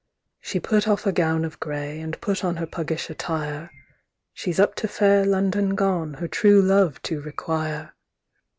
VIShe 0.43 0.63
put 0.63 0.87
off 0.87 1.03
her 1.03 1.11
gown 1.11 1.45
of 1.45 1.59
gray, 1.59 1.99
And 1.99 2.19
put 2.21 2.43
on 2.43 2.55
her 2.55 2.65
puggish 2.65 3.11
attire; 3.11 3.69
She's 4.33 4.59
up 4.59 4.73
to 4.77 4.87
fair 4.87 5.23
London 5.25 5.75
gone, 5.75 6.15
Her 6.15 6.27
true 6.27 6.59
love 6.59 6.99
to 7.03 7.21
require. 7.21 7.93